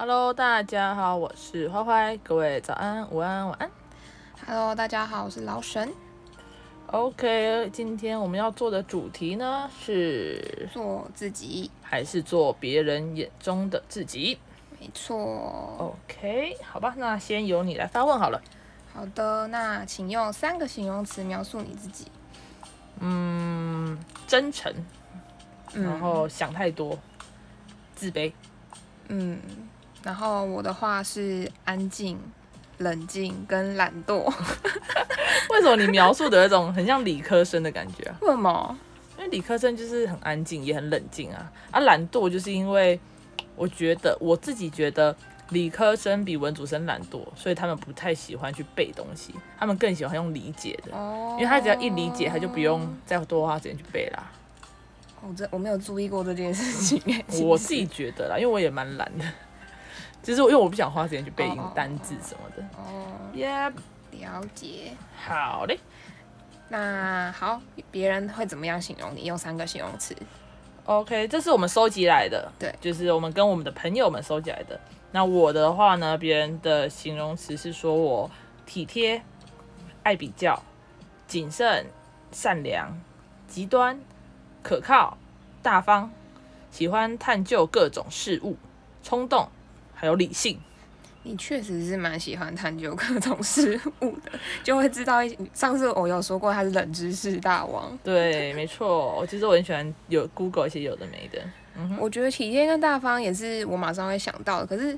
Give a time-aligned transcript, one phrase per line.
[0.00, 3.68] Hello，大家好，我是坏坏，各位早安、午安、晚安。
[4.46, 5.92] Hello，大家好，我是老沈。
[6.86, 14.38] OK，今天我们要做的主题呢是做自己，还是做别人眼中的自己？
[14.78, 15.74] 没错。
[16.06, 18.40] OK，好吧，那先由你来发问好了。
[18.94, 22.06] 好的，那请用三个形容词描述你自己。
[23.00, 24.72] 嗯，真诚，
[25.72, 27.00] 然后想太多，嗯、
[27.96, 28.32] 自卑。
[29.10, 29.40] 嗯，
[30.02, 32.18] 然后我的话是安静、
[32.78, 34.24] 冷静跟懒惰。
[35.50, 38.16] 为什么你描述的那种很像理科生的感觉啊？
[38.22, 38.78] 为什么？
[39.18, 41.50] 因为理科生就是很安静，也很冷静啊。
[41.70, 42.98] 啊，懒惰就是因为
[43.56, 45.14] 我觉得我自己觉得
[45.50, 50.96] 理科生比文组生懒惰，所以他们不太喜欢去背东西，他们更喜欢用理解的。
[50.96, 51.34] 哦。
[51.36, 54.30] 因为他只要一理解，他就不用再多花时间去背啦。
[55.20, 57.02] 我这我没有注意过这件事情。
[57.42, 59.24] 我自己觉得啦，因为我也蛮懒的，
[60.22, 62.62] 就是因为我不想花时间去背单字什么的。
[62.76, 63.16] 哦。
[63.34, 63.72] Yeah。
[64.10, 64.96] 了解。
[65.26, 65.78] 好嘞。
[66.68, 67.60] 那好，
[67.90, 69.24] 别人会怎么样形容你？
[69.24, 70.16] 用三个形容词。
[70.86, 72.50] OK，这是我们收集来的。
[72.58, 74.80] 对，就是我们跟我们的朋友们收集来的。
[75.12, 76.18] 那我的话呢？
[76.18, 78.30] 别人的形容词是说我
[78.66, 79.22] 体贴、
[80.02, 80.60] 爱比较、
[81.26, 81.86] 谨慎、
[82.32, 82.98] 善良、
[83.46, 84.00] 极端、
[84.62, 85.16] 可靠、
[85.62, 86.10] 大方、
[86.70, 88.56] 喜欢探究各种事物、
[89.02, 89.48] 冲动，
[89.98, 90.58] 还有理性。
[91.24, 94.30] 你确实是蛮喜欢探究各种事物的，
[94.62, 95.36] 就会知道一。
[95.52, 97.98] 上次我有说过他是冷知识大王。
[98.02, 99.14] 对，没错。
[99.16, 101.42] 我其实我很喜欢有 Google 一些有的没的。
[101.76, 104.66] 嗯，我觉得体贴跟大方也是我马上会想到的。
[104.66, 104.96] 可是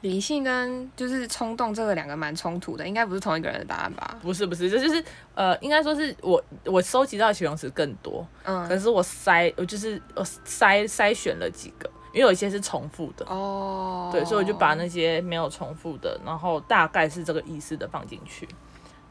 [0.00, 4.18] 理性跟就是冲动这个两个蛮冲突的，应该不是同一个人的答案吧？
[4.20, 5.04] 不是不是，这就是
[5.34, 8.26] 呃，应该说是我我收集到的形容词更多。
[8.42, 8.66] 嗯。
[8.66, 11.88] 可是我筛我就是我筛筛选了几个。
[12.18, 14.12] 因为有一些是重复的哦，oh.
[14.12, 18.48] 对，所以我就把那些没有重复的，然后大概是这个意思的放进去，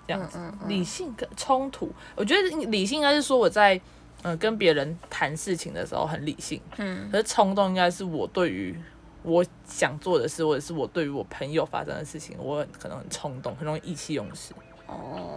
[0.06, 0.38] 这样子。
[0.38, 3.76] 嗯嗯嗯、理性跟冲突，我觉得理性应该是说我在
[4.24, 8.78] 嗯、呃、跟别人谈事情的时候很理性，嗯，可是冲动应该是我对于
[9.24, 14.54] 我想做的事，或者是我对于我朋友发生的事情，我可能很冲动，很容易意气用事。
[14.86, 15.37] 哦，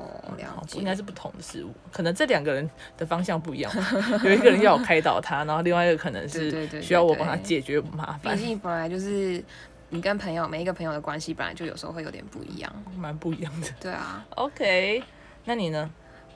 [0.75, 3.73] 应该是不同的事物，可能这两个人的方向不一样。
[4.25, 8.37] 有一个人要我开导他，然后另外一个可能是需要我帮他解决麻烦。
[8.37, 9.43] 毕竟本来就是
[9.89, 13.69] 你跟朋友每一个朋友的关系，本来就有时候会有点不一样，蛮不一样的。
[13.81, 15.03] 对啊，OK，
[15.45, 15.91] 那你呢？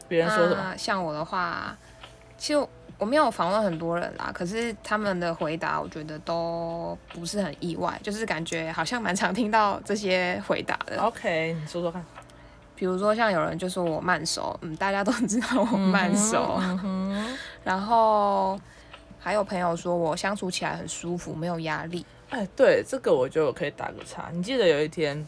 [0.06, 0.76] 别人说什么？
[0.76, 1.76] 像我的话，
[2.36, 2.66] 其实
[2.98, 11.00] 我没有访问很多人啦，可是他们的回答我觉得都不是很意外，就是感觉好像蛮常听到这些回答的。
[11.00, 12.04] OK，你说说看。
[12.76, 16.58] 比如说，像有人就说我慢熟，嗯，大家都知道我慢熟。
[16.60, 18.58] 嗯嗯、 然后
[19.20, 22.04] 还有朋友说我相处起来很舒服，没有压力。
[22.30, 24.28] 哎，对，这个我就可以打个叉。
[24.32, 25.24] 你记得有一天，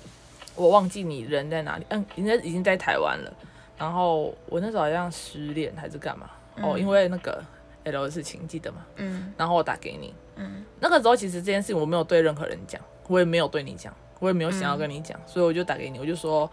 [0.57, 3.33] 我忘记你人在哪里，嗯，人家已经在台湾了。
[3.79, 6.29] 然后我那时候好像失恋还是干嘛？
[6.57, 7.41] 嗯、哦，因为那个
[7.85, 8.79] L 的事情，记得吗？
[8.97, 9.33] 嗯。
[9.37, 10.13] 然后我打给你。
[10.35, 10.65] 嗯。
[10.81, 16.51] 那个时候其实这件事情我没有对任何人讲，我也没有对你讲，我也没有想要跟你讲，嗯、所以我就打给你，我就说。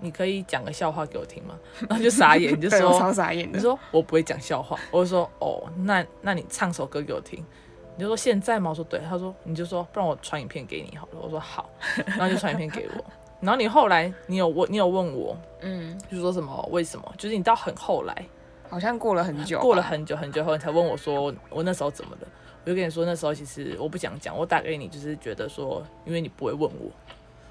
[0.00, 1.58] 你可以讲个笑话给我听吗？
[1.88, 3.48] 然后就傻眼， 你就说超傻眼。
[3.52, 7.44] 你说我不会讲笑话，我就说哦，那那你唱首歌给我听。
[7.96, 8.70] 你就说现在吗？
[8.70, 9.00] 我说对。
[9.08, 11.18] 他说你就说不然我传影片给你好了。
[11.20, 11.68] 我说好，
[12.06, 13.04] 然后就传影片给我。
[13.40, 17.14] 然后你后来你有问你有问我，嗯，就说什么为什么？
[17.18, 18.26] 就是你到很后来，
[18.68, 22.28] 好像过了很久，过了很久很久后你才问我说我那时候怎么了？
[22.64, 26.90] 我就跟你说那时候其实我不想讲，我打给你就是觉得说因为你不会问我，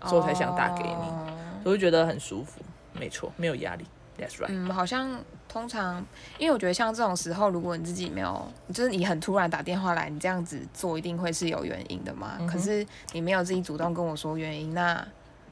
[0.05, 0.89] 所以我才想打给你。
[0.89, 1.25] 哦
[1.65, 2.61] 我就觉得很舒服，
[2.93, 3.85] 没错，没有压力。
[4.17, 4.47] That's right。
[4.47, 6.03] 嗯，好像通常，
[6.37, 12.37] 因为我觉得像这种时候，如果你自己没有，就是你很突然打电话来，你这样子做一定会是有原因的嘛。
[12.39, 15.05] 嗯、可是你没有自己主动跟我说原因，那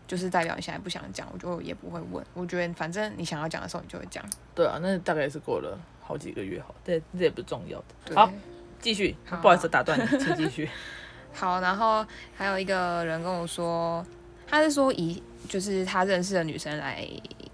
[0.07, 2.25] 就是代表你现在不想讲，我就也不会问。
[2.33, 4.23] 我觉得反正你想要讲的时候，你就会讲。
[4.55, 8.15] 对啊，那大概是过了好几个月好，这，这也不重要的。
[8.15, 8.31] 好，
[8.79, 9.13] 继续。
[9.29, 10.69] 不好意思，打断你，请继续。
[11.35, 14.05] 好，然后还有一个人跟我说。
[14.47, 17.07] 他是说，以就是他认识的女生来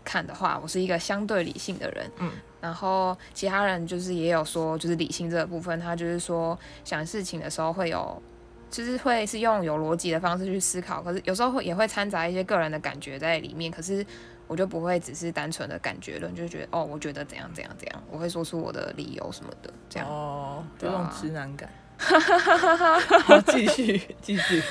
[0.04, 2.10] 看的话，我是一个相对理性的人。
[2.20, 2.32] 嗯，
[2.62, 8.22] 然后其他人就是也有说，就是理性这个部分，他就是说想事情的时候会有，
[8.70, 13.72] 就是会是用有逻辑的方式去思考，可是有时候会也会掺杂一些个人的感觉在里面。
[13.72, 14.06] 可是
[14.48, 20.08] 我就不会只是单纯的感觉论，就觉得哦，我觉得怎样怎样怎样，我会说出我的理由什么的，这样。
[20.08, 21.70] 哦，这种直男感。
[21.98, 24.62] 好，继续继续。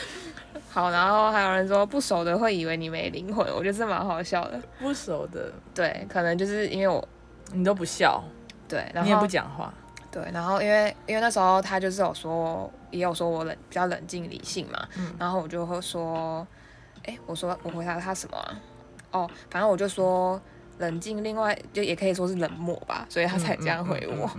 [0.73, 4.59] 好，然后还有人说不熟的会以为你没灵魂，我觉得这蛮好笑的。
[4.81, 7.07] 不熟的，对，可能就是因为我
[7.53, 8.25] 你都不笑，
[8.67, 9.73] 对，然后你也不讲话，
[10.11, 16.47] 对，然后因为因为那时候他就是有说也有说我冷比较冷静理性嘛，嗯、然后我就会说，
[17.05, 18.61] 哎、欸，我说我回答他什么啊？
[19.11, 20.41] 哦，反正我就说
[20.79, 24.31] 冷静，另外就也可以说是冷漠吧，所以他才这样回我。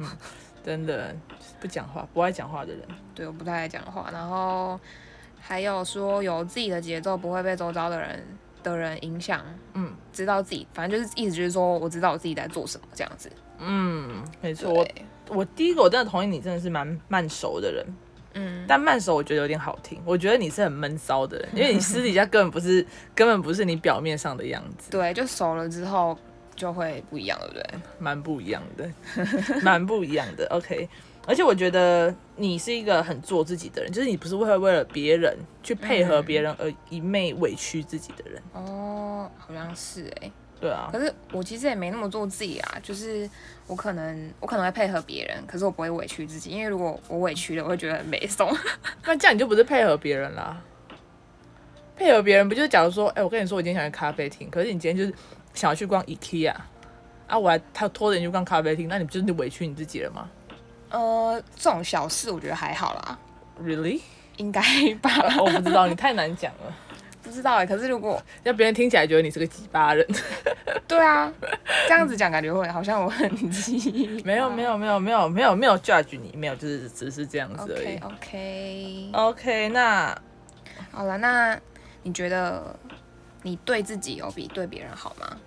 [0.66, 1.14] 真的
[1.60, 2.82] 不讲话，不爱讲话的人。
[3.14, 4.10] 对，我不太爱讲话。
[4.12, 4.80] 然后
[5.46, 8.26] 还有说有自己的节奏，不会被周遭的人
[8.64, 9.44] 的人影响。
[9.74, 13.30] 嗯，知道自己，反正就是意思就是说，我知道我自己在做什么这样子。
[13.60, 14.72] 嗯，没错。
[14.74, 14.88] 我
[15.28, 17.86] 我第一个我真的同意你，真的是蛮慢熟的人。
[18.36, 20.02] 嗯，但慢熟我觉得有点好听。
[20.06, 24.90] 我觉得你是很闷骚的人，因为你私底下根本不是， 根本不是你表面上的样子。
[24.90, 26.18] 对，就熟了之后
[26.56, 27.80] 就会不一样，对不对？
[28.00, 28.90] 蛮不一样的，
[29.62, 30.48] 蛮不一样的。
[30.50, 30.90] OK，
[31.26, 38.42] 而且我觉得你是一个很做自己的人，就是你不是会为了别人去配合别人而一昧委屈自己的人。
[38.54, 40.32] 嗯、哦，好像是哎、欸。
[40.60, 43.30] 对啊，可是我其实也没那么做自己啊，就是
[43.68, 48.50] 我可能我可能会配合别人，可是我不会委屈自己，因为如果我委屈了，我会觉得很没送。
[49.04, 50.62] 那这样你就不是配合别人啦。
[51.98, 55.14] 配合别人不就是假如说，哎、欸，我跟你说我今天想去咖啡厅，可是你今天就是
[55.54, 56.54] 想要去逛 IKEA
[57.28, 60.30] 啊，我还他拖着你去逛咖啡厅，那你不就是委屈你自己了吗？
[60.94, 63.20] 呃，这种小事我觉得还好啦。
[63.62, 64.00] Really？
[64.38, 64.62] 应该
[65.02, 65.12] 吧？
[65.40, 66.74] 我不知道，你太难讲了。
[67.24, 70.06] 不知道哎、欸，可是如果让别人听起来觉得你是个鸡巴人，
[70.88, 71.32] 对啊，
[71.88, 74.22] 这样子讲感觉会好像我很鸡。
[74.26, 77.96] 没有没有没有没有没有没有 judge 你，没有就是只是这样子而已。
[77.98, 80.16] OK OK OK，那
[80.92, 81.58] 好了，那
[82.04, 82.78] 你觉得
[83.42, 85.38] 你对自己有比对别人好吗？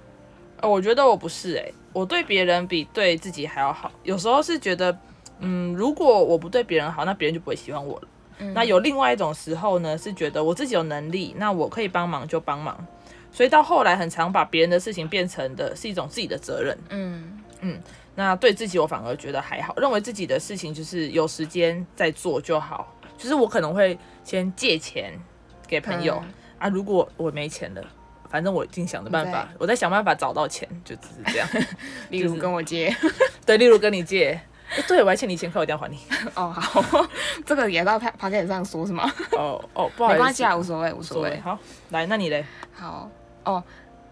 [0.63, 3.93] 呃，我觉得我不是哎、欸，我对别人比对自己还要好。
[4.03, 4.99] 有时候是觉得，
[5.41, 8.09] 嗯，如果我不对别人好，那别人就不会喜欢我了。
[8.53, 12.87] 那有另外一种时候呢，是觉得我自己有能力，那我可以帮忙就帮忙，
[13.33, 16.77] 所以到后来很常把别人的事情变成的是一种自己的责任。
[16.91, 17.81] 嗯嗯，
[18.15, 22.94] 那对自己我反而觉得还好，认为自己的事情就是有时间再做就好。
[23.17, 25.19] 就是我可能会先借钱
[25.67, 27.83] 给朋友、嗯、啊，如果我没钱了，
[28.29, 31.49] 反正我已经想的办法，我在想办法找到钱，就只是这样。
[32.11, 32.94] 例如跟我借，
[33.47, 34.38] 对，例如跟你借。
[34.75, 35.99] 欸、对，我还欠你钱，可我一定要还你。
[36.35, 37.07] 哦，好，
[37.47, 39.11] 这个也到 podcast 上说是吗？
[39.33, 41.39] 哦哦， 不好意思，没关系啊，无所谓，无所谓。
[41.41, 41.59] 好，
[41.91, 42.45] 来，那你嘞？
[42.73, 43.09] 好
[43.45, 43.63] 哦，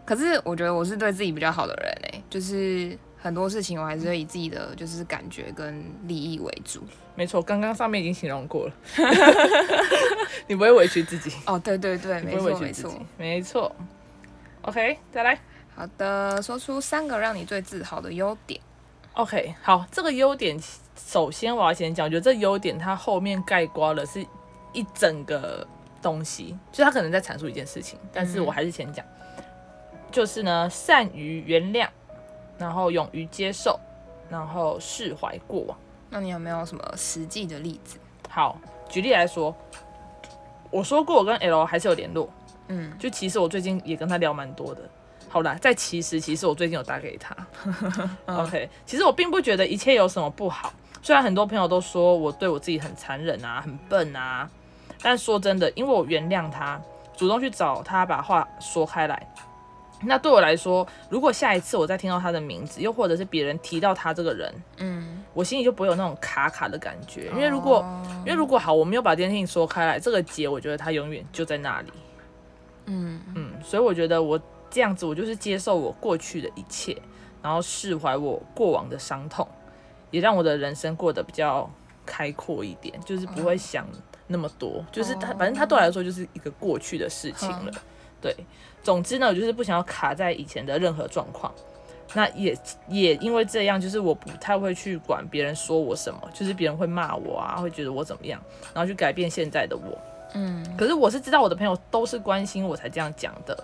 [0.05, 6.83] 可是我觉得我是对自己比较好的人嘞，就是很多事情我还是会以自己的就是感觉跟利益为主。
[7.17, 8.73] 没错，刚刚上面已经形容过了，
[10.47, 11.33] 你不会委屈自己。
[11.47, 13.75] 哦，对对对，没错没错没错。
[14.63, 15.39] OK，再来。
[15.77, 18.61] 好的，说出三个让你最自豪的优点。
[19.15, 20.59] OK，好，这个优点，
[20.97, 24.27] 首先我要先讲，我觉得这优点它后面概括了是
[24.73, 25.65] 一整个
[26.03, 29.07] 东西，就它可能在阐述一件事情，但是我还是先讲，
[29.39, 29.45] 嗯、
[30.11, 31.89] 就是呢，善于原谅，
[32.59, 33.79] 然后勇于接受，
[34.29, 35.79] 然后释怀过往。
[36.11, 37.99] 那你有没有什么实际的例子？
[38.29, 38.59] 好，
[38.89, 39.55] 举例来说，
[40.73, 42.29] 我说过我跟 L 还是有联络，
[42.67, 44.83] 嗯，就其实我最近也跟他聊蛮多的。
[45.35, 47.37] 好啦，在其实，其实我最近有打给他。
[48.27, 50.73] OK，其实我并不觉得一切有什么不好。
[51.03, 54.49] 虽然很多朋友都说我对我自己很残忍啊，很笨啊，
[55.03, 56.81] 但说真的，因为我原谅他，
[57.17, 59.29] 主动去找他把话说开来，
[60.03, 67.29] 那对我来说，如果下一次我再听到他的名字，又或者是别人提到他这个人，嗯，我心里就不会有那种卡卡的感觉。
[67.35, 67.85] 因为如果，
[68.25, 71.89] 因为如果好，我没有把这件事情说开来，这个结，我觉得他永远就在那里。
[72.87, 74.41] 嗯嗯，所以我觉得我。
[74.75, 77.01] 这样子，我就是接受我过去的一切，
[77.41, 79.47] 然后释怀我过往的伤痛，
[80.11, 81.71] 也让我的人生过得比较
[82.05, 83.87] 开阔一点，就是不会想
[84.27, 87.71] 那么多，就是他，反正他对我来说就是一个过去的事情了。
[88.21, 88.35] 对，
[88.83, 91.55] 总之呢，我就是不想要卡在以前的任何状况。
[92.13, 92.57] 那也
[92.89, 98.43] 也因为这样，就是我不太会去管别人说我什么，就是别人会骂我啊，会觉得我怎么样，
[98.75, 99.97] 然后去改变现在的我。
[100.35, 103.57] 嗯，可是我是知道我的朋友都是关心我才这样讲的。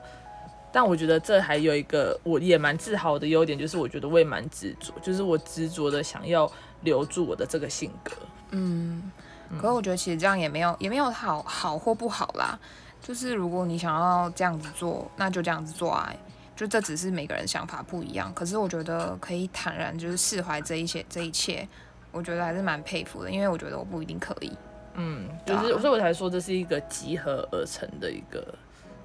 [0.73, 6.51] 但我觉得这还有一个我也蛮自豪的优点，就是我觉得我也蛮执着，就是我执着的想要
[6.83, 8.13] 留住我的这个性格。
[8.51, 9.11] 嗯，
[9.59, 12.59] 可是我觉得其实这样也没有也没有好好或不好啦，
[13.03, 16.13] 就是如果你想要这样子做，那就这样子做啊。
[16.57, 21.67] 就这只是每个人想法不一样，可是我觉得可以坦然就是释怀这一些这一切，
[22.13, 24.53] 我觉得还是蛮佩服的，因为我觉得我不一定可以。
[24.93, 28.47] 嗯，就是所以我才说这是一个集合而成的一个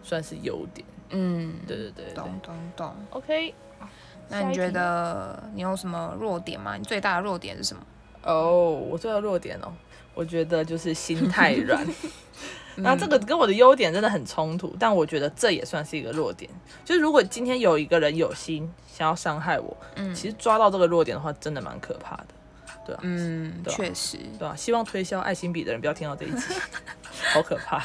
[0.04, 0.86] 算是优点。
[1.10, 2.96] 嗯，对对对，懂懂懂。
[3.12, 3.54] OK，
[4.30, 6.76] 那你觉得你有什么弱点吗？
[6.78, 7.84] 你最大的弱点是什么？
[8.24, 9.72] 哦，oh, 我最大的弱点哦，
[10.14, 11.86] 我觉得就是心太软。
[12.78, 16.50] 那这个跟我的优点真的很冲突，但我觉得这也算是一个弱点。
[16.84, 22.26] 就是如果今天有一个人有心想要伤害我，嗯，其实抓到这个弱点的话，真的蛮可怕的。
[22.86, 26.54] 对啊，嗯，确实，对啊，希望推销爱心笔的人不要听到这一集，
[27.34, 27.82] 好可怕。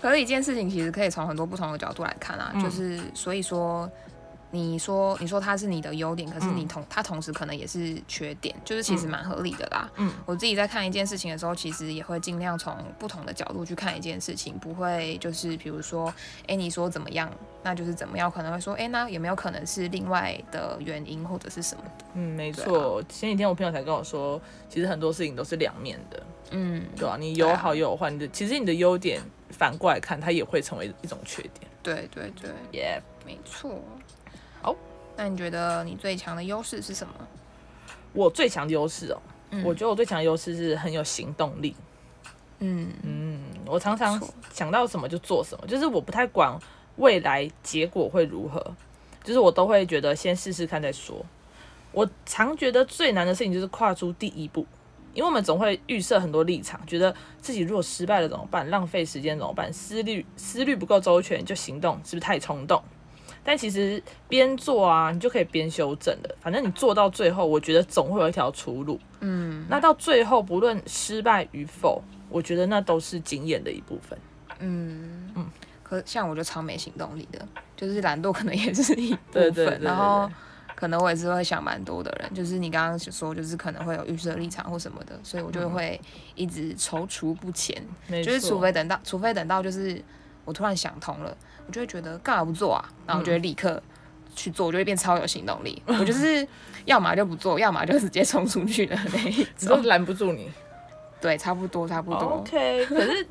[0.00, 3.90] 可是一件事情其实可以从很多不同的角度来看啊，嗯、就是所以说。
[4.54, 9.90] 你说，你说他是你的优点，可是你同、嗯、他同时可能也是缺点，就是其实蛮合理的啦。
[9.96, 16.08] 嗯，我自己在看一件事情的时候，其实也会尽量从不同的角度去看一件事情，不会就是比如说，
[16.42, 17.32] 哎、欸，你说怎么样，
[17.62, 22.04] 那就是怎么样，可能会说，哎、欸，那有没有可能是另外的原因或者是什么的？
[22.12, 23.00] 嗯，没错。
[23.00, 26.22] 啊、前几天我朋友才跟我说，其实很多事情都是两面的。
[26.50, 31.70] 嗯，对啊，你有好有坏，你的其实你的优点反过来看，它也会成为一种缺点。
[31.82, 33.82] 对对对，也没错。
[35.22, 37.14] 好，那你觉得你最强的优势是什么？
[38.12, 41.76] 我最强的优势哦，嗯、我觉得我最强的优势是很有行动力。
[42.58, 44.20] 嗯嗯，我常常
[44.52, 46.58] 想到什么就做什么，就是我不太管
[46.96, 48.74] 未来结果会如何，
[49.22, 51.24] 就是我都会觉得先试试看再说。
[51.92, 54.66] 我常觉得最难的事情就是跨出第一步，
[55.14, 58.68] 因为我们总会预设很多立场，觉得自己如果失败了怎么办？
[58.70, 59.72] 浪费时间怎么办？
[59.72, 62.82] 思虑思虑不够周全就行动，是不是太冲动？
[63.44, 66.34] 但其实边做啊，你就可以边修正的。
[66.40, 68.98] 反正你做到最后，我觉得总会有一条出路。
[69.20, 74.18] 嗯，那到最后不论失败与否，我觉得那都是经验的一部分。
[74.60, 75.50] 嗯嗯。
[75.82, 77.46] 可像我就超没行动力的，
[77.76, 79.42] 就是懒惰可能也是一部分。
[79.42, 79.84] 对对对对。
[79.84, 80.30] 然后
[80.74, 86.00] 可能我也是会想蛮多的人，就是你刚刚说，就是可能会有预设立场或什么的，所以我就会
[86.34, 87.76] 一直踌躇不前。
[88.08, 90.02] 就是除非等到，除非等到就是
[90.44, 91.36] 我突然想通了。
[91.64, 92.84] 我就会觉得干嘛不做啊？
[93.06, 93.80] 然后我就会立刻
[94.34, 95.80] 去做，我就会变超有行动力。
[95.86, 96.46] 我就是
[96.84, 100.50] 要么就不做，要么就直接冲出去的那一种，都拦不住你。
[101.20, 102.40] 对，差不多，差不多。
[102.40, 103.26] OK，可是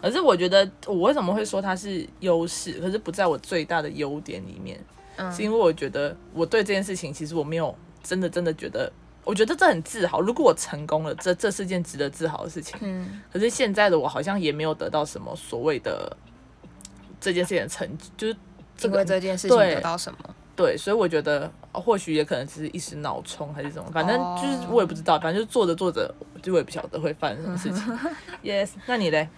[0.00, 4.82] 可是我觉得我为什么会说它是优势，可是不在我最大的优点里面，
[5.16, 8.90] 嗯，是因为我觉得我对这件事情其实我没有真的真的觉得，
[9.24, 10.22] 我觉得这很自豪。
[10.22, 12.78] 如果我成功了，这这是件值得自豪的事情。
[12.80, 16.16] 嗯，可是现在的我好像也没有得到什么所谓的。
[17.24, 18.36] 这件事情的成绩就是
[18.82, 20.18] 因为这件事情得到什么？
[20.54, 27.98] 对，所以我觉得或许也可能只是一时脑冲还是什么，反正就是我也不知道，反正就是做着做着，就我也不晓得会发生什么事情。
[28.44, 29.28] Yes，那你嘞？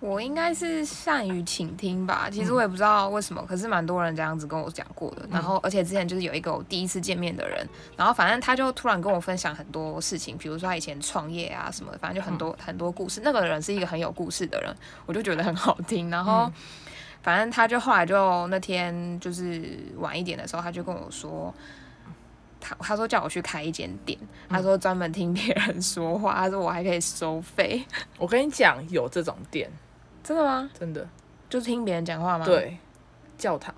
[0.00, 2.28] 我应该是善于倾听吧。
[2.30, 5.26] 其实我也不知道为什么，可是蛮多人这样子跟我讲过的。
[5.28, 13.22] 然后，而且之前就是有一个我第一次见面的人，然后反正他就突然跟我分享很多事情，比如说他以前创业啊什么的，反正就很多很多故事。
[13.24, 14.72] 那个人是一个很有故事的人，
[15.04, 16.08] 我就觉得很好听。
[16.08, 16.48] 然后。
[17.28, 21.54] 反正他就后来就那天就是晚一点的时候，他就跟我说，
[22.58, 24.18] 他他说叫我去开一间店，
[24.48, 27.84] 他说专门听别人说话，他说我还可以收费。
[28.16, 29.70] 我跟你讲，有这种店，
[30.24, 30.70] 真的吗？
[30.72, 31.06] 真的，
[31.50, 32.46] 就是听别人讲话吗？
[32.46, 32.78] 对，
[33.36, 33.74] 教堂，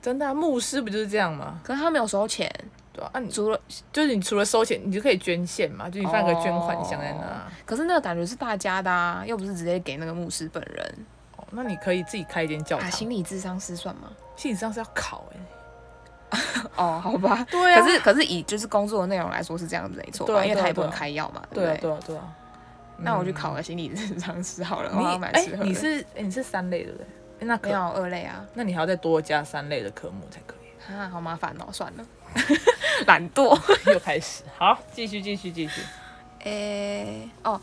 [0.00, 1.58] 真的啊，牧师不就是这样吗？
[1.64, 2.48] 可是他没有收钱，
[2.92, 3.60] 对啊，你除了
[3.92, 7.26] 就是你除了收钱，你就可以捐献嘛，就你放个捐款箱在那。
[7.26, 10.94] 哦，可是那个感觉是大家的啊，又不是直接给那个牧师本人。
[11.50, 12.86] 那你可以自己开一间教堂。
[12.86, 14.10] 啊，心理智商师算吗？
[14.36, 15.40] 心理智商是要考哎、欸。
[16.76, 17.44] 哦，好吧。
[17.50, 17.80] 对啊。
[17.82, 21.42] 可是可是以就是工作的内容来说是这样子没错，对、啊，因为他也不能开药嘛。
[21.52, 22.32] 对啊对啊对啊。
[22.98, 25.64] 那我去考个心理智商师好了，我要蛮适合。
[25.64, 27.06] 你是你是三类对不对？
[27.40, 28.44] 那没有二类啊。
[28.54, 30.94] 那你还要再多加三类的科目才可以。
[30.94, 32.04] 啊，好麻烦哦， 算了。
[33.06, 33.58] 懒惰
[33.90, 34.44] 又开始。
[34.56, 35.80] 好，继续继续继续。
[36.44, 37.58] 诶，哦，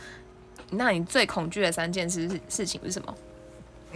[0.72, 3.15] 那你最恐惧的三件事事情是什么？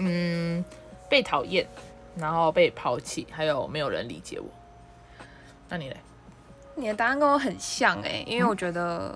[0.03, 0.65] 嗯，
[1.09, 1.67] 被讨厌，
[2.15, 4.45] 然后被抛弃，还有没有人理解我。
[5.69, 5.97] 那你嘞？
[6.75, 9.13] 你的答案跟我很像哎、欸，因为我觉得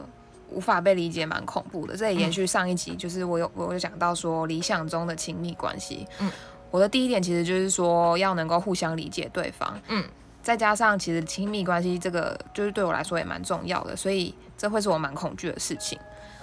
[0.49, 1.97] 无法被理解蛮恐怖的。
[1.97, 6.05] 这也延续上一集，就是我有我有讲到说理想中的亲密关系。
[6.19, 6.31] 嗯，
[6.69, 9.79] 我的第一点其实就是说要能够互相理解对方。
[9.87, 10.03] 嗯，
[10.43, 15.97] 再加上其实亲密关系这个就是对我来说也蛮重要的，所以这会是我蛮恐惧的事情。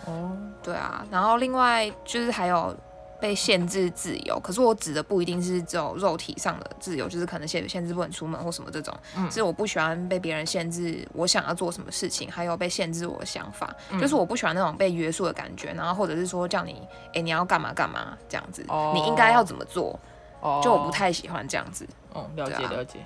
[0.07, 2.77] 哦，对啊，然后另外就是还有。
[3.23, 8.93] 被限制自由，可是我指的不一定是只有肉体上的自由，就是可能限限制不能出门或什么这种。
[9.17, 15.73] 嗯，是我不喜欢被别人限制我想要做什么事情，还有被限制我的想法，嗯、就是我不喜欢那种被约束的感觉。
[15.73, 16.73] 然后或者是说叫你，
[17.11, 19.97] 哎、欸，你要干嘛干嘛这样子，哦、你应该要怎么做，
[20.41, 21.87] 哦、就我不太喜欢这样子。
[22.13, 22.99] 哦，了解、啊、了解。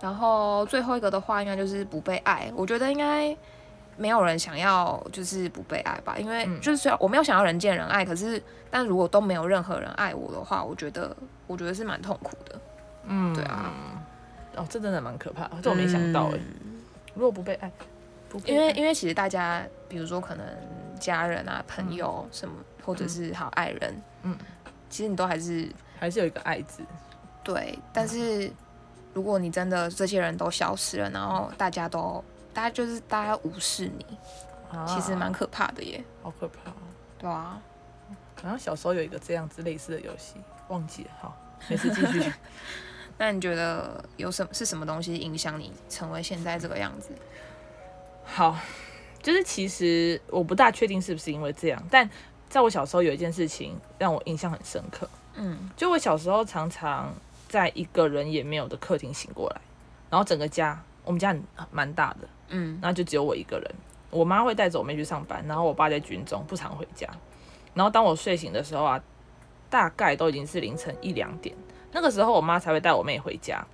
[0.00, 2.52] 然后最后一个的话，应该就是不被爱。
[2.56, 3.36] 我觉得应该。
[4.00, 11.14] 没有人想要就是不被爱吧，因为就是虽然我没有想要人见人爱，可是但如果都没有任何人爱我的话，我觉得
[11.46, 12.58] 我觉得是蛮痛苦的。
[13.04, 13.70] 嗯，对啊。
[14.56, 16.32] 哦，这真的蛮可怕的，这我没想到哎。
[16.34, 16.80] 嗯、
[17.14, 17.70] 如果不被爱，
[18.30, 20.46] 不因为因为其实大家，比如说可能
[20.98, 24.34] 家人啊、朋友什么，嗯、或者是好爱人，嗯，
[24.88, 26.82] 其实你都还是还是有一个爱字。
[27.44, 28.50] 对，但是
[29.12, 32.24] 如果你真的这些人都消失了，然后大家都。
[32.52, 34.06] 大家就是大家无视你，
[34.86, 36.02] 其实蛮可怕的耶。
[36.22, 36.72] 好可怕。
[37.18, 37.60] 对啊。
[38.42, 40.36] 好像小时候有一个这样子类似的游戏，
[40.68, 41.10] 忘记了。
[41.20, 41.36] 好，
[41.68, 42.32] 没事继续。
[43.18, 47.10] 那你觉得有什么是什么东西影响你成为现在这个样子？
[48.24, 48.56] 好，
[49.22, 52.08] 就是其实我不大确定是不是因为这样，但
[52.48, 55.06] 在我小时候有一件事情让我印象很深刻。
[55.34, 57.12] 嗯，就我小时候常常
[57.46, 59.60] 在一个人也没有的客厅醒过来，
[60.08, 63.74] 然后整个家，我们家很蛮大的，嗯，然后就只有我一个人。
[64.10, 67.08] 我妈会带着我妹去上班，然后我爸在军中，不常回家。
[67.74, 69.00] 然后当我睡醒的时候啊，
[69.68, 71.56] 大概都已经是凌晨一两点，
[71.90, 73.64] 那个时候我妈才会带我妹回家。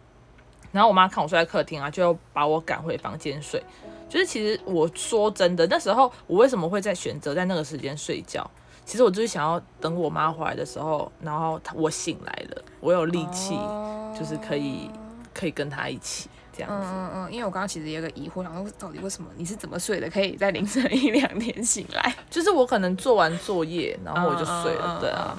[0.73, 3.63] 然后我妈看我睡在客厅啊，就要把我赶回房间睡。
[4.09, 8.51] 就是其实我说真的，那时候我为什么会在选择在那个时间睡觉？
[8.85, 13.59] 其实我就是想要等我妈回来的时候，然后我醒来了，我有力气，
[14.17, 14.91] 就是可以
[15.35, 16.87] 可以跟她一起这样子。
[16.89, 22.15] 嗯嗯嗯，因为我刚刚其实也有个疑惑，然后到底为什么你是怎么睡的，可以在凌晨一两点醒来？
[22.31, 24.99] 就是我可能做完作业，然后我就睡了。
[25.01, 25.37] 对啊，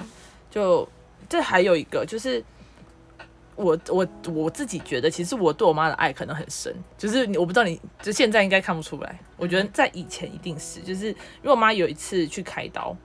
[0.50, 0.88] 就
[1.28, 2.44] 这还有一个就是。
[3.60, 9.18] 我我我自己觉得，其实我对我妈的爱可能很深，就是我不知道你，就现在应该看不出来。
[9.36, 12.96] 我觉得在以前一定是，就是因为我妈有一次去开刀，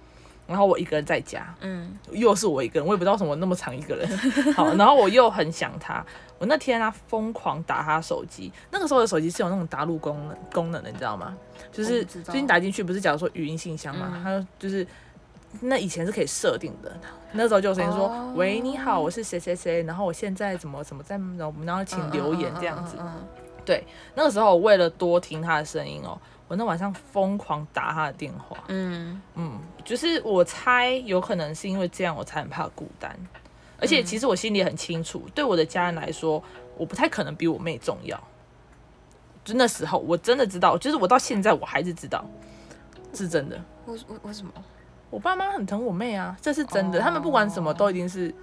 [0.46, 4.08] 然后我一个人在家，嗯，又是我一个人，我也不知道什么那么长一个人，
[4.53, 6.05] 好，然后我又很想她，
[6.44, 11.34] 我那天啊疯狂打他手机，那个时候的手机是有那种打录功能功能的，你知道吗？
[11.72, 14.86] 就是最近打进去不是假如说语音信箱嘛，它就是。
[15.62, 16.92] 那以前是可以设定的，
[17.34, 21.16] 那时候就有声音说：“喂，你好，我是谁谁谁，然后我现在怎么怎么在，
[21.64, 22.98] 然后请留言这样子。”
[23.64, 23.86] 对，
[24.16, 28.58] 那个时候我为了多听他的声音哦，我那晚上疯狂打他的电话。
[28.70, 33.16] 嗯嗯，就是我猜有可能是因为这样，我才很怕孤单。
[33.84, 36.42] 而且其实我心里很清楚，对我的家人来说，
[36.78, 38.18] 我不太可能比我妹重要。
[39.44, 42.24] 就那时候我真的知道，就是我到现在我还是知道，
[43.13, 43.62] 是真的。
[43.88, 44.54] 为为为什么？
[45.10, 46.98] 我爸妈很疼我妹啊，这是真的。
[47.00, 48.34] Oh, 他们不管什么都一定是，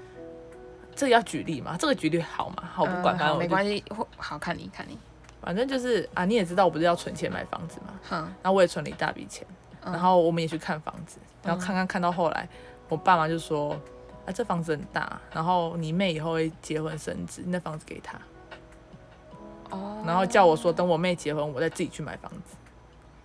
[0.94, 1.74] 这个要举例嘛？
[1.78, 2.68] 这个举例好嘛？
[2.70, 3.82] 好，不管，反正、嗯、没关系。
[4.18, 4.98] 好看你看你，
[5.40, 7.98] 反正就是啊，你也知道我不是要存钱买房子嘛。
[8.10, 8.18] 嗯。
[8.42, 9.46] 然后我也存了一大笔钱，
[9.82, 12.46] 然后我们也去看房子，然后看看看到后来，
[12.90, 13.74] 我爸妈就说
[14.26, 18.18] 啊，这房子很大，然后你妹以后会结婚生子，那房子给她。
[19.70, 20.02] 哦。
[20.06, 22.56] 然后叫我说，等我妹结婚，我再自己去买房子。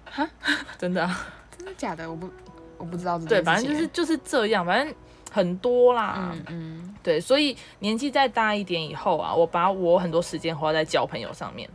[0.05, 0.29] 哈？
[0.77, 1.27] 真的啊？
[1.58, 2.10] 真的假的？
[2.10, 2.29] 我不。
[2.77, 4.93] 我不知道，对，反正就是就是这样，反正
[5.31, 11.69] 很多啦，嗯嗯，对，所以年纪再大一点以后啊，我把我很多时间花在交朋友上面，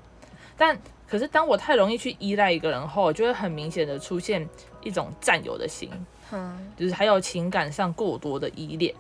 [0.58, 0.78] 但
[1.08, 4.46] 可是当我太容易去依赖一个人后，就会很明显的出现
[4.82, 5.90] 一种占有的心，
[6.32, 8.94] 嗯，就是还有情感上过多的依恋，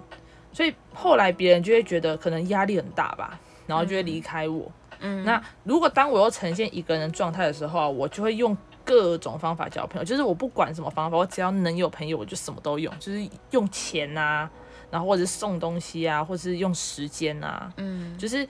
[0.52, 8.56] 所以后来别人就会觉得可能压力很大吧，然后就会离开我，嗯，那如果当我又呈现一个人状态的时候啊，我就会用。
[8.82, 14.50] 各种方法交朋友，就是我不管什么方法，我只要能有朋友，我就什么都用，就是用钱啊，
[14.90, 18.44] 然后或者是送东西啊，或者是用时间啊，嗯，就是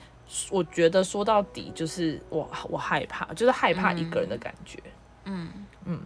[0.49, 4.79] 我觉得说到底就是我我害怕，就是害怕一个人的感觉，
[5.25, 5.49] 嗯。
[5.85, 5.99] 嗯，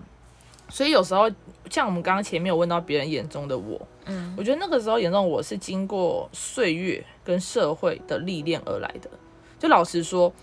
[0.75, 1.31] 所以有时候
[1.69, 9.09] 像我们刚刚前面有问到别人眼中的我，嗯，我觉得那个时候眼中的我是经过岁月跟社会的历练而来的，
[9.57, 10.33] 就老实说，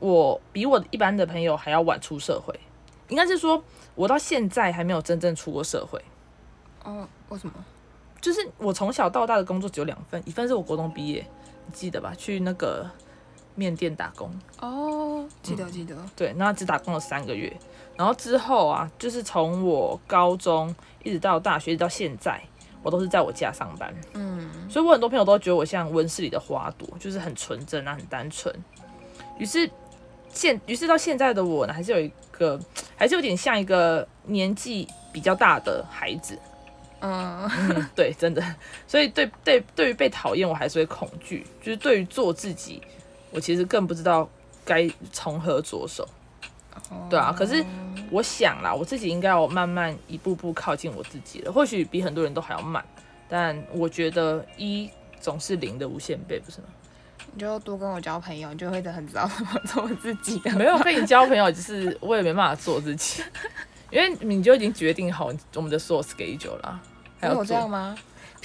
[0.00, 2.52] 我比我一般的朋友还要晚出社会。
[3.06, 3.62] 应该是说，
[3.94, 6.02] 我到现在还没有真正出过社会。
[6.82, 7.54] 哦，为什么？
[8.20, 11.24] 就是我从小到大的工作只有两份，一份是我国中毕业，
[11.64, 12.12] 你记得吧？
[12.18, 12.90] 去那个
[13.56, 14.30] 面店打工。
[14.60, 15.96] 哦，记得记得。
[15.96, 17.52] 嗯、对，那只打工了三个月，
[17.96, 22.40] 然后之后啊，就是从我高中一直到大学，一直到现在，
[22.84, 23.92] 我都是在我家上班。
[24.14, 28.54] 嗯，所以我很多朋友都觉得我像温室里的花朵，就是很纯真啊，很单纯。
[29.38, 29.68] 于是
[30.28, 32.60] 现，于是到现在的我呢，还是有一个。
[32.98, 36.38] 还是有点像一个年纪比较大的孩子，
[37.00, 38.42] 嗯，嗯，对，真的，
[38.88, 42.80] 所以对对对于被讨厌，我还是会恐惧，就是对于做自己，
[43.36, 44.26] 我其实更不知道
[44.64, 46.08] 该从何着手，
[47.10, 47.62] 对啊，可是
[48.10, 52.82] 我想啦，我自己应该要慢慢一步步靠近我自己了，或许比很多人都还要慢，
[53.28, 56.68] 但我觉得一总是零的无限倍，不是吗？
[57.34, 60.50] 你就多跟我交朋友，你就会很知道怎么做自己的。
[60.52, 63.22] 没有跟你交朋友，就是我也没办法做自己，
[63.90, 66.80] 因为你就已经决定好我们的 source schedule 了。
[67.20, 67.94] 还有这样吗？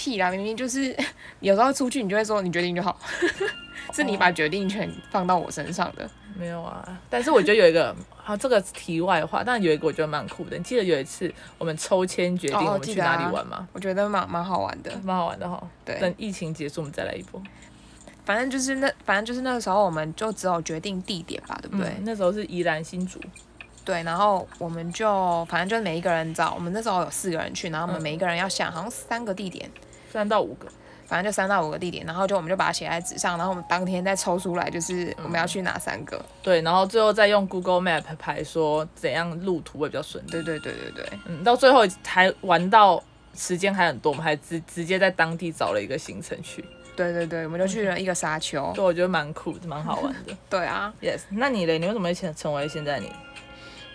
[0.01, 0.95] 屁啦，明明就是
[1.41, 2.99] 有时候出去，你就会说你决定就好，
[3.93, 6.09] 是你把决定权放到我身上的。
[6.35, 10.57] 没有啊，但是我觉得有一个，好，这个题外话，但有一个我觉得蛮酷的。
[10.57, 13.57] 你记得有一次我们抽签决定我们去哪里玩吗？
[13.59, 15.61] 哦，我觉得蛮蛮好玩的，蛮好玩的哈。
[15.85, 17.39] 对，等疫情结束，我们再来一波。
[18.25, 21.87] 反正就是那，反正就是那个时候，我们就只有决定地点吧，对不对？
[21.89, 23.19] 嗯、那时候是宜兰新竹。
[23.83, 29.69] 对，然后我们就反正就是每一个人找，我们那时候有四个人去，然后我们每一个人要想好像三个地点，
[30.11, 30.67] 三到五个。
[31.07, 36.15] 反正就三到五个地点，然后就我们就把它写在纸上，然后我们当天再抽出来，就是我们要去哪三个。
[36.15, 40.25] 嗯、对，然后最后再用 Google Map 排说怎样路途会比较顺。
[40.27, 41.19] 对对对对对。
[41.25, 43.03] 嗯，到最后还玩到
[43.35, 46.63] 时间还很多，我们还直直接在当地找了一个行程去。
[46.95, 48.71] 对对对，我们就去了一个沙丘。
[48.73, 50.33] 对，我觉得蛮酷的，蛮好玩的。
[50.49, 50.93] 对啊。
[51.01, 51.77] Yes，那你嘞？
[51.77, 53.11] 你为什么会成成为现在你？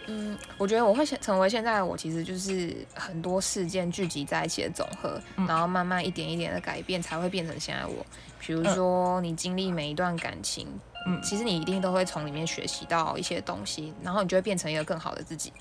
[0.09, 8.07] 嗯，我觉得我会成为现在的我，其实就是很多事件聚集在一起的总和，嗯、然后慢慢一点一点的改变，才会变成现在我。
[8.39, 10.69] 比如说，你经历每一段感情，
[11.09, 15.53] 嗯，其实你一定都会从里面学习到一些东西，然后你就会变成一个更好的自己。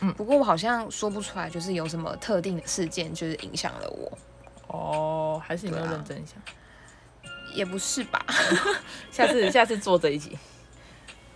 [0.00, 4.18] 嗯，不过我好像说不出来，就是有什么特定的事件就是影响了我。
[4.66, 6.36] 哦，还是你没有认真想？
[6.36, 6.44] 啊、
[7.54, 8.22] 也不是吧？
[9.10, 10.36] 下次下次做这一集。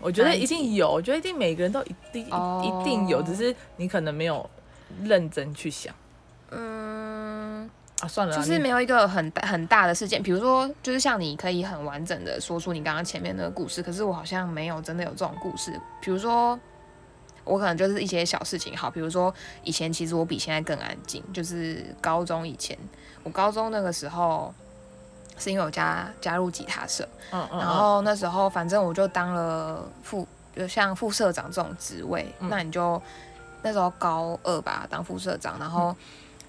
[0.01, 2.65] 我觉得一定有，我觉得一定每个人都一定、oh.
[2.65, 4.49] 一定有，只是你可能没有
[5.03, 5.95] 认真去想。
[6.51, 7.69] 嗯，
[8.01, 15.73] 啊，算了，就是没有一个很大很大的事件，比如说，就是像你可以很完整的说出你刚刚前面那个故事，可是我好像没有真的有这种故事。
[16.01, 16.59] 比如说，
[17.45, 19.35] 我可能就是一些小事情，好，比如说
[19.65, 22.79] 以前其实我比现在更安静，就是高中以前，
[23.25, 24.55] 我高中那个时候。
[25.39, 33.01] 是因为我加加入吉他社，嗯嗯，然后那时候反正我就当了副，就像副社长这种职位，嗯、那你就
[33.63, 35.95] 那时候高二吧，当副社长，然后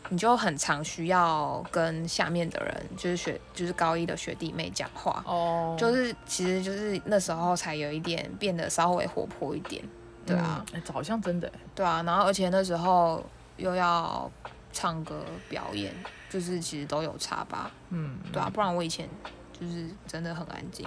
[0.09, 9.83] 你就很常需要跟下面的人，就是学，就是高一的学弟妹讲话，哦，就是其实就是那时候才有一点变得稍微活泼一点，
[10.25, 13.23] 对啊，嗯、好像真的，对啊，然后而且那时候
[13.57, 14.29] 又要
[14.73, 15.93] 唱歌表演。
[16.29, 19.09] 就是其实都有差吧，嗯，对啊，不然我以前
[19.51, 20.85] 就是真的很安静。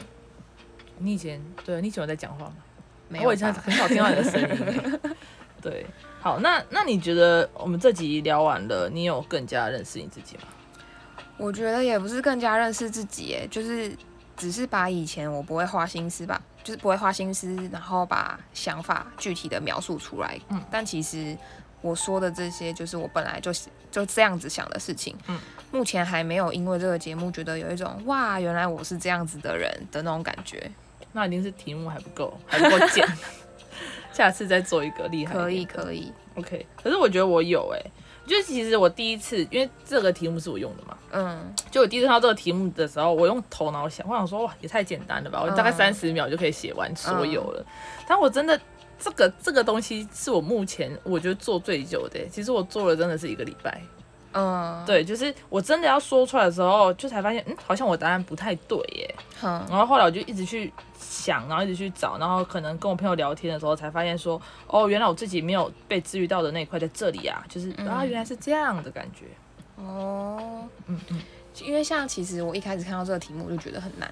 [0.99, 2.55] 你以前对，你喜欢在讲话吗？
[3.09, 5.01] 没有，我以前很少听到你的声音。
[5.61, 5.85] 对，
[6.21, 10.45] 好，那那你觉得我们这集聊完了，你有更加认识你自己吗？
[11.37, 13.97] 我觉得也不是更加认识自己，哎，就是
[14.37, 20.39] 只是把以前我不会花心思吧，就是不会花心思，然后把想法具体的描述出来。
[20.51, 21.37] 嗯，但其实。
[21.83, 25.15] 我说的这些，就是我本来就是就这样子想的事情。
[25.27, 25.39] 嗯，
[25.71, 30.71] 目前还没有因为这个节目觉得有一种哇，原来我是这样子的人的那种感觉。
[31.13, 33.07] 那一定是题目还不够， 还不够简。
[34.15, 35.35] 下次再做一个厉害。
[35.35, 36.65] 可以可以，OK。
[36.83, 37.91] 可是我觉得我有哎、欸，
[38.27, 40.97] 就是其实我第一次，因为这个题目是我用的嘛。
[41.11, 41.53] 嗯。
[41.71, 47.61] 就我第一次看到这个题目的时候，我用头脑想，我想说哇，也太简单了吧，我大概三十秒就可以写完所有了。
[47.61, 47.67] 嗯、
[48.09, 48.59] 但我真的。
[49.03, 53.83] 这个这个东西是我目前我觉得做最久的，其实我做了真的是一个礼拜，
[54.33, 69.27] 嗯，对，就是我真的要说出来的时候，就才发现，嗯，好像我答案不太对耶，嗯，然后后来我就一直去想，然后一直去找，然后可能跟我朋友聊天的时候才发现说，哦，原来我自己没有被治愈到的那一块在这里啊，就是、嗯、啊，原来是这样的感觉，
[69.75, 71.21] 哦，嗯嗯，
[71.61, 74.09] 因为像其实我一开始看到这个题目我就觉得很难，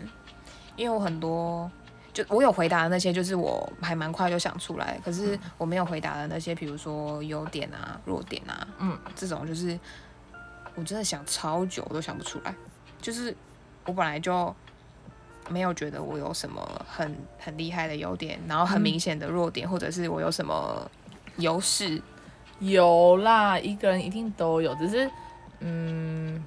[0.74, 1.70] 因为我很多。
[2.12, 4.98] 就我有回答的那些，就是我还蛮快就想出来。
[5.04, 9.78] 可是我没有回答的那些，比如说优点啊、弱点啊，嗯，这种就是
[10.74, 12.52] 我真的想超久我都想不出来。
[13.00, 13.34] 就是
[13.86, 14.52] 我本来就
[15.48, 20.90] 没有觉得我有什么很很厉害的优点，然后很明显的弱点，或者是我有什么
[21.36, 22.02] 优势。
[22.58, 25.08] 有啦，一个人一定都有，只是
[25.60, 26.44] 嗯，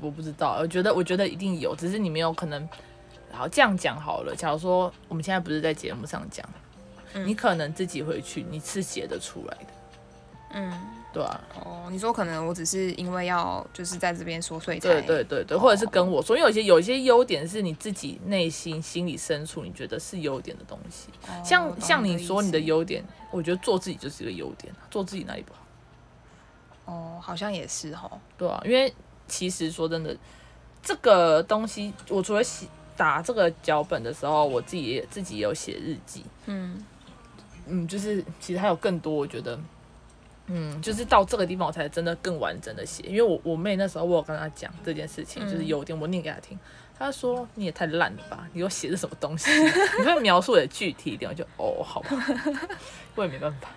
[0.00, 0.56] 我不知道。
[0.60, 2.66] 我觉得我觉得一定有，只是你没有可能。
[3.32, 4.34] 好，这样讲好了。
[4.34, 6.48] 假如说我们现在不是在节目上讲，
[7.12, 9.66] 嗯、你可能自己回去，你是写得出来的。
[10.52, 10.72] 嗯，
[11.12, 11.40] 对啊。
[11.62, 21.08] 哦，你说可能我只是因为要就是在这边说，所以才对对对对，或者是跟我说，因为有些有一些优点是你自己内心心里深处你觉得是优点的东西。
[21.28, 25.60] 哦、像像你说你的优点，我觉得做自己就是一个优点，做自己哪里不好？
[26.92, 28.10] 哦，好像也是哈。
[28.38, 28.94] 对啊，因为
[29.28, 30.16] 其实说真的，
[30.82, 32.66] 这个东西我除了写。
[32.96, 36.24] 打这个脚本的时候，我自己也自己也有写日记。
[36.46, 36.84] 嗯
[37.66, 39.58] 嗯，就是其实还有更多，我觉得，
[40.46, 43.02] 嗯，就是到这个地方我才真的更完整的写。
[43.04, 46.58] 因为我我妹那时候我有跟她讲这件事情，就是有点我念给她听，
[46.98, 49.50] 她说你也太烂了吧，你又写的什么东西？
[49.98, 52.10] 你会描述的具体一点，我就哦，好吧，
[53.16, 53.68] 我也没办法。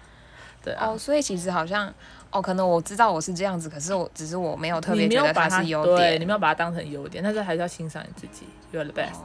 [0.64, 1.94] 对啊，哦，所以其实好像。
[2.32, 8.46] 哦，可能我知道我是这样子，可是我只是我没有特别觉得它是优点，你没有把它当成优点，但是还是要欣赏你自己。
[8.72, 9.18] You're the best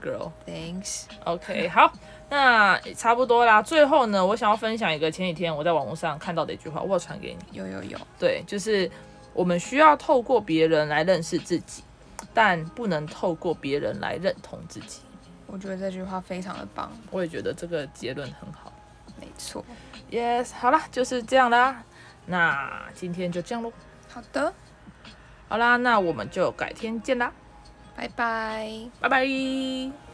[0.00, 0.30] girl.
[0.46, 1.06] Thanks.
[1.24, 1.92] OK， 好，
[2.30, 3.60] 那差不多啦。
[3.60, 7.58] 最后呢，我想要分享一个前几天我在网络上看到的一句话，我有传给你。
[7.58, 7.98] 有有有。
[8.16, 8.88] 对，就是
[9.32, 11.82] 我们需要透过别人来认识自己，
[12.32, 15.00] 但不能透过别人来认同自己。
[15.48, 16.92] 我觉得这句话非常的棒。
[17.10, 18.72] 我也觉得这个结论很好。
[19.20, 19.64] 没错。
[20.12, 21.82] Yes，好啦，就是这样啦。
[22.26, 23.72] 那今天就这样喽。
[24.10, 24.52] 好的。
[25.48, 27.32] 好啦，那我们就改天见啦。
[27.96, 28.68] 拜拜。
[29.00, 30.11] 拜拜。